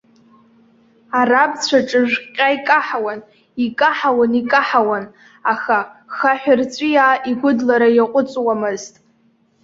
[1.19, 3.19] Арабцәа ҽыжәҟьҟьа икаҳауан,
[3.65, 5.05] икаҳауан, икаҳауан,
[5.51, 5.77] аха
[6.15, 8.93] хаҳәрҵәиаа игәыдлара иаҟәыҵуамызт.